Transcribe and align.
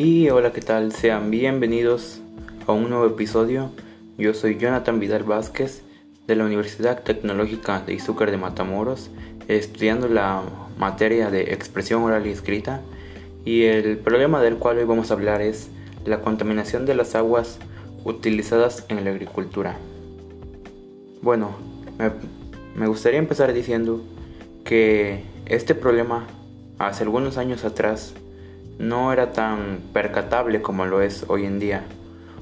Y 0.00 0.30
hola, 0.30 0.52
¿qué 0.52 0.60
tal? 0.60 0.92
Sean 0.92 1.28
bienvenidos 1.28 2.20
a 2.68 2.72
un 2.72 2.88
nuevo 2.88 3.04
episodio. 3.04 3.72
Yo 4.16 4.32
soy 4.32 4.56
Jonathan 4.56 5.00
Vidal 5.00 5.24
Vázquez 5.24 5.82
de 6.28 6.36
la 6.36 6.44
Universidad 6.44 7.02
Tecnológica 7.02 7.80
de 7.80 7.94
Izúcar 7.94 8.30
de 8.30 8.36
Matamoros, 8.36 9.10
estudiando 9.48 10.06
la 10.06 10.42
materia 10.78 11.30
de 11.30 11.52
expresión 11.52 12.04
oral 12.04 12.28
y 12.28 12.30
escrita. 12.30 12.80
Y 13.44 13.64
el 13.64 13.98
problema 13.98 14.40
del 14.40 14.58
cual 14.58 14.78
hoy 14.78 14.84
vamos 14.84 15.10
a 15.10 15.14
hablar 15.14 15.42
es 15.42 15.68
la 16.04 16.20
contaminación 16.20 16.86
de 16.86 16.94
las 16.94 17.16
aguas 17.16 17.58
utilizadas 18.04 18.86
en 18.88 19.02
la 19.02 19.10
agricultura. 19.10 19.78
Bueno, 21.22 21.56
me, 21.98 22.12
me 22.76 22.86
gustaría 22.86 23.18
empezar 23.18 23.52
diciendo 23.52 24.00
que 24.62 25.24
este 25.46 25.74
problema 25.74 26.24
hace 26.78 27.02
algunos 27.02 27.36
años 27.36 27.64
atrás 27.64 28.14
no 28.78 29.12
era 29.12 29.32
tan 29.32 29.80
percatable 29.92 30.62
como 30.62 30.86
lo 30.86 31.02
es 31.02 31.24
hoy 31.28 31.44
en 31.44 31.58
día. 31.58 31.82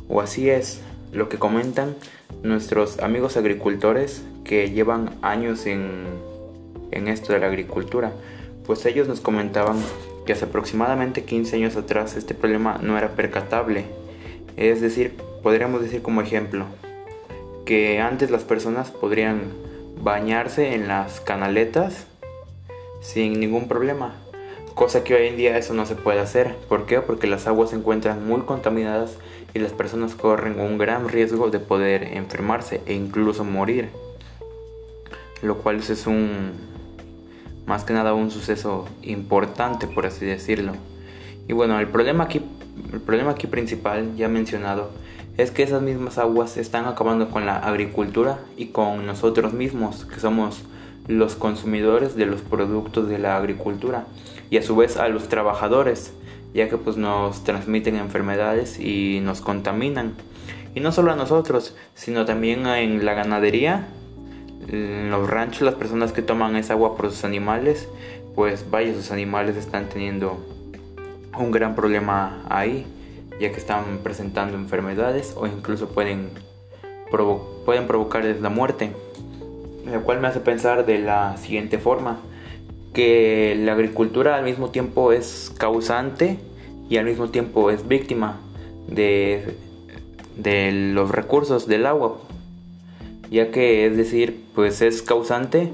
O 0.08 0.20
así 0.20 0.50
es 0.50 0.82
lo 1.12 1.28
que 1.28 1.38
comentan 1.38 1.96
nuestros 2.42 2.98
amigos 3.00 3.36
agricultores 3.36 4.22
que 4.44 4.70
llevan 4.70 5.10
años 5.22 5.66
en, 5.66 6.04
en 6.90 7.08
esto 7.08 7.32
de 7.32 7.40
la 7.40 7.46
agricultura. 7.46 8.12
Pues 8.66 8.84
ellos 8.86 9.08
nos 9.08 9.20
comentaban 9.20 9.76
que 10.26 10.32
hace 10.32 10.44
aproximadamente 10.44 11.24
15 11.24 11.56
años 11.56 11.76
atrás 11.76 12.16
este 12.16 12.34
problema 12.34 12.78
no 12.82 12.98
era 12.98 13.10
percatable. 13.10 13.86
Es 14.56 14.80
decir, 14.80 15.16
podríamos 15.42 15.80
decir 15.80 16.02
como 16.02 16.20
ejemplo 16.20 16.66
que 17.64 18.00
antes 18.00 18.30
las 18.30 18.44
personas 18.44 18.90
podrían 18.90 19.52
bañarse 20.02 20.74
en 20.74 20.88
las 20.88 21.20
canaletas 21.20 22.06
sin 23.00 23.40
ningún 23.40 23.68
problema 23.68 24.14
cosa 24.76 25.02
que 25.04 25.14
hoy 25.14 25.28
en 25.28 25.38
día 25.38 25.56
eso 25.56 25.72
no 25.72 25.86
se 25.86 25.94
puede 25.94 26.20
hacer. 26.20 26.54
¿Por 26.68 26.84
qué? 26.84 27.00
Porque 27.00 27.26
las 27.26 27.46
aguas 27.46 27.70
se 27.70 27.76
encuentran 27.76 28.28
muy 28.28 28.42
contaminadas 28.42 29.16
y 29.54 29.58
las 29.58 29.72
personas 29.72 30.14
corren 30.14 30.60
un 30.60 30.76
gran 30.76 31.08
riesgo 31.08 31.48
de 31.48 31.58
poder 31.58 32.02
enfermarse 32.02 32.82
e 32.84 32.92
incluso 32.92 33.42
morir. 33.42 33.88
Lo 35.40 35.56
cual 35.56 35.76
es 35.76 36.06
un, 36.06 36.52
más 37.64 37.84
que 37.84 37.94
nada 37.94 38.12
un 38.12 38.30
suceso 38.30 38.86
importante, 39.00 39.86
por 39.86 40.04
así 40.04 40.26
decirlo. 40.26 40.74
Y 41.48 41.54
bueno, 41.54 41.80
el 41.80 41.88
problema 41.88 42.24
aquí, 42.24 42.42
el 42.92 43.00
problema 43.00 43.30
aquí 43.30 43.46
principal, 43.46 44.14
ya 44.14 44.28
mencionado, 44.28 44.90
es 45.38 45.50
que 45.50 45.62
esas 45.62 45.80
mismas 45.80 46.18
aguas 46.18 46.58
están 46.58 46.84
acabando 46.84 47.30
con 47.30 47.46
la 47.46 47.56
agricultura 47.56 48.40
y 48.58 48.66
con 48.66 49.06
nosotros 49.06 49.54
mismos, 49.54 50.04
que 50.04 50.20
somos 50.20 50.64
los 51.08 51.36
consumidores 51.36 52.16
de 52.16 52.26
los 52.26 52.40
productos 52.40 53.08
de 53.08 53.18
la 53.18 53.36
agricultura 53.36 54.06
y 54.50 54.58
a 54.58 54.62
su 54.62 54.76
vez 54.76 54.96
a 54.96 55.08
los 55.08 55.28
trabajadores, 55.28 56.12
ya 56.54 56.68
que 56.68 56.76
pues 56.76 56.96
nos 56.96 57.44
transmiten 57.44 57.96
enfermedades 57.96 58.78
y 58.78 59.20
nos 59.20 59.40
contaminan. 59.40 60.14
Y 60.74 60.80
no 60.80 60.92
solo 60.92 61.12
a 61.12 61.16
nosotros, 61.16 61.74
sino 61.94 62.24
también 62.24 62.66
en 62.66 63.04
la 63.04 63.14
ganadería, 63.14 63.88
en 64.68 65.10
los 65.10 65.28
ranchos, 65.28 65.62
las 65.62 65.74
personas 65.74 66.12
que 66.12 66.22
toman 66.22 66.56
esa 66.56 66.74
agua 66.74 66.96
por 66.96 67.10
sus 67.10 67.24
animales, 67.24 67.88
pues 68.34 68.70
vaya, 68.70 68.92
sus 68.94 69.10
animales 69.10 69.56
están 69.56 69.88
teniendo 69.88 70.44
un 71.38 71.50
gran 71.50 71.74
problema 71.74 72.44
ahí, 72.48 72.86
ya 73.40 73.50
que 73.52 73.58
están 73.58 74.00
presentando 74.02 74.56
enfermedades 74.56 75.34
o 75.36 75.46
incluso 75.46 75.88
pueden, 75.88 76.30
pueden 77.64 77.86
provocarles 77.86 78.40
la 78.40 78.50
muerte 78.50 78.92
lo 79.90 80.02
cual 80.02 80.20
me 80.20 80.28
hace 80.28 80.40
pensar 80.40 80.86
de 80.86 80.98
la 80.98 81.36
siguiente 81.36 81.78
forma, 81.78 82.18
que 82.92 83.56
la 83.58 83.72
agricultura 83.72 84.36
al 84.36 84.44
mismo 84.44 84.70
tiempo 84.70 85.12
es 85.12 85.52
causante 85.58 86.38
y 86.88 86.96
al 86.96 87.04
mismo 87.04 87.28
tiempo 87.28 87.70
es 87.70 87.86
víctima 87.86 88.40
de, 88.88 89.54
de 90.36 90.72
los 90.72 91.10
recursos 91.10 91.66
del 91.66 91.86
agua, 91.86 92.18
ya 93.30 93.50
que 93.50 93.86
es 93.86 93.96
decir, 93.96 94.42
pues 94.54 94.82
es 94.82 95.02
causante 95.02 95.70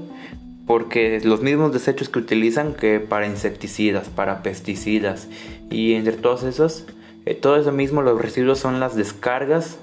porque 0.65 1.19
los 1.23 1.41
mismos 1.41 1.73
desechos 1.73 2.09
que 2.09 2.19
utilizan 2.19 2.73
que 2.73 2.99
para 2.99 3.27
insecticidas, 3.27 4.09
para 4.09 4.43
pesticidas 4.43 5.27
y 5.69 5.93
entre 5.93 6.13
todos 6.13 6.43
esos, 6.43 6.85
eh, 7.25 7.35
todo 7.35 7.57
eso 7.57 7.71
mismo 7.71 8.01
los 8.01 8.21
residuos 8.21 8.59
son 8.59 8.79
las 8.79 8.95
descargas 8.95 9.77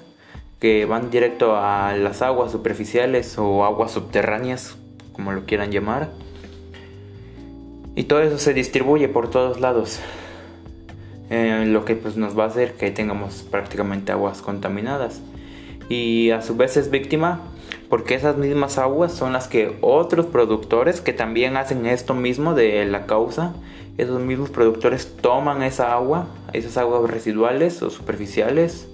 que 0.61 0.85
van 0.85 1.09
directo 1.09 1.57
a 1.57 1.97
las 1.97 2.21
aguas 2.21 2.51
superficiales 2.51 3.39
o 3.39 3.65
aguas 3.65 3.91
subterráneas, 3.91 4.77
como 5.11 5.31
lo 5.31 5.45
quieran 5.45 5.71
llamar. 5.71 6.11
Y 7.95 8.03
todo 8.03 8.21
eso 8.21 8.37
se 8.37 8.53
distribuye 8.53 9.09
por 9.09 9.31
todos 9.31 9.59
lados. 9.59 9.99
Eh, 11.31 11.65
lo 11.65 11.83
que 11.83 11.95
pues, 11.95 12.15
nos 12.15 12.37
va 12.37 12.43
a 12.43 12.47
hacer 12.47 12.75
que 12.75 12.91
tengamos 12.91 13.41
prácticamente 13.49 14.11
aguas 14.11 14.43
contaminadas. 14.43 15.19
Y 15.89 16.29
a 16.29 16.43
su 16.43 16.55
vez 16.55 16.77
es 16.77 16.91
víctima 16.91 17.41
porque 17.89 18.13
esas 18.13 18.37
mismas 18.37 18.77
aguas 18.77 19.13
son 19.13 19.33
las 19.33 19.47
que 19.47 19.77
otros 19.81 20.27
productores 20.27 21.01
que 21.01 21.11
también 21.11 21.57
hacen 21.57 21.87
esto 21.87 22.13
mismo 22.13 22.53
de 22.53 22.85
la 22.85 23.07
causa, 23.07 23.55
esos 23.97 24.21
mismos 24.21 24.51
productores 24.51 25.17
toman 25.21 25.63
esa 25.63 25.91
agua, 25.91 26.27
esas 26.53 26.77
aguas 26.77 27.09
residuales 27.09 27.81
o 27.81 27.89
superficiales 27.89 28.87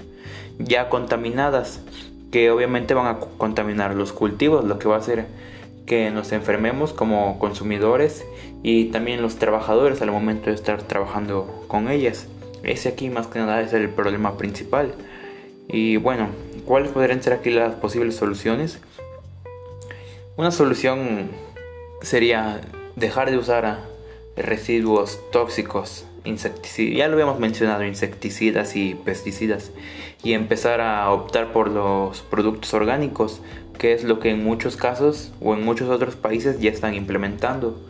ya 0.59 0.89
contaminadas, 0.89 1.81
que 2.31 2.51
obviamente 2.51 2.93
van 2.93 3.07
a 3.07 3.19
contaminar 3.19 3.95
los 3.95 4.13
cultivos, 4.13 4.65
lo 4.65 4.79
que 4.79 4.87
va 4.87 4.95
a 4.95 4.99
hacer 4.99 5.25
que 5.87 6.11
nos 6.11 6.33
enfermemos 6.33 6.91
como 6.91 7.39
consumidores 7.39 8.25
y 8.61 8.85
también 8.85 9.21
los 9.21 9.37
trabajadores 9.37 10.01
al 10.01 10.11
momento 10.11 10.49
de 10.49 10.55
estar 10.55 10.83
trabajando 10.83 11.65
con 11.67 11.89
ellas. 11.89 12.27
Ese 12.63 12.89
aquí 12.89 13.09
más 13.09 13.27
que 13.27 13.39
nada 13.39 13.61
es 13.61 13.71
el 13.71 13.89
problema 13.89 14.37
principal. 14.37 14.93
Y 15.69 15.95
bueno, 15.95 16.27
¿cuáles 16.65 16.91
podrían 16.91 17.23
ser 17.23 17.33
aquí 17.33 17.49
las 17.49 17.75
posibles 17.75 18.15
soluciones? 18.15 18.79
Una 20.35 20.51
solución 20.51 21.29
sería 22.01 22.61
dejar 22.97 23.31
de 23.31 23.37
usar 23.37 23.79
residuos 24.35 25.19
tóxicos 25.31 26.05
insecticidas, 26.27 26.97
ya 26.97 27.07
lo 27.07 27.13
habíamos 27.13 27.39
mencionado, 27.39 27.83
insecticidas 27.83 28.75
y 28.75 28.95
pesticidas, 28.95 29.71
y 30.23 30.33
empezar 30.33 30.81
a 30.81 31.09
optar 31.11 31.51
por 31.53 31.69
los 31.69 32.21
productos 32.21 32.73
orgánicos, 32.73 33.41
que 33.77 33.93
es 33.93 34.03
lo 34.03 34.19
que 34.19 34.31
en 34.31 34.43
muchos 34.43 34.75
casos 34.75 35.31
o 35.41 35.53
en 35.53 35.63
muchos 35.63 35.89
otros 35.89 36.15
países 36.15 36.59
ya 36.59 36.69
están 36.69 36.93
implementando. 36.95 37.81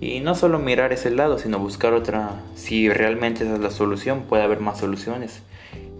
Y 0.00 0.20
no 0.20 0.34
solo 0.34 0.58
mirar 0.58 0.92
ese 0.92 1.10
lado, 1.10 1.38
sino 1.38 1.58
buscar 1.58 1.92
otra, 1.92 2.42
si 2.54 2.88
realmente 2.88 3.44
esa 3.44 3.54
es 3.54 3.60
la 3.60 3.70
solución, 3.70 4.22
puede 4.28 4.42
haber 4.42 4.60
más 4.60 4.78
soluciones. 4.78 5.42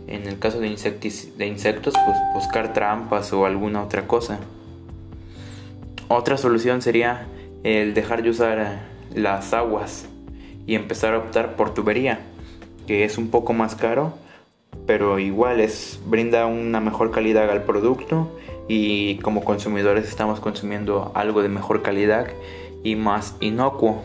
En 0.07 0.27
el 0.27 0.39
caso 0.39 0.61
de, 0.61 0.69
de 0.69 1.47
insectos, 1.47 1.95
pues 2.05 2.17
buscar 2.35 2.73
trampas 2.73 3.33
o 3.33 3.47
alguna 3.47 3.83
otra 3.83 4.07
cosa. 4.07 4.41
Otra 6.09 6.37
solución 6.37 6.83
sería 6.83 7.27
el 7.63 7.95
dejar 7.95 8.23
de 8.23 8.31
usar 8.31 8.83
las 9.15 9.55
aguas 9.55 10.07
y 10.67 10.75
empezar 10.75 11.15
a 11.15 11.19
optar 11.19 11.57
por 11.57 11.75
tubería, 11.75 12.21
que 12.87 13.05
es 13.05 13.19
un 13.19 13.31
poco 13.31 13.53
más 13.53 13.75
caro, 13.75 14.15
pero 14.87 15.19
igual 15.19 15.61
es 15.61 16.01
brinda 16.07 16.47
una 16.47 16.81
mejor 16.81 17.11
calidad 17.11 17.51
al 17.51 17.63
producto 17.65 18.39
y 18.69 19.17
como 19.19 19.45
consumidores 19.45 20.09
estamos 20.09 20.41
consumiendo 20.41 21.13
algo 21.15 21.43
de 21.43 21.49
mejor 21.49 21.83
calidad 21.83 22.27
y 22.83 22.97
más 22.97 23.37
inocuo. 23.41 24.03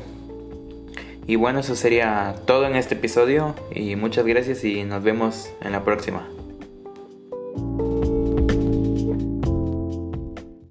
Y 1.27 1.35
bueno, 1.35 1.59
eso 1.59 1.75
sería 1.75 2.35
todo 2.45 2.65
en 2.65 2.75
este 2.75 2.95
episodio 2.95 3.53
y 3.73 3.95
muchas 3.95 4.25
gracias 4.25 4.63
y 4.63 4.83
nos 4.83 5.03
vemos 5.03 5.51
en 5.61 5.73
la 5.73 5.83
próxima. 5.83 6.27